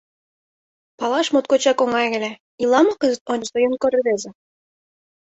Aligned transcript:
Палаш 0.99 1.27
моткочак 1.33 1.77
оҥай 1.83 2.07
ыле: 2.17 2.31
ила 2.63 2.79
мо 2.85 2.93
кызыт 3.01 3.23
ончычсо 3.31 3.57
юнкор 3.67 3.91
рвезе? 3.99 4.31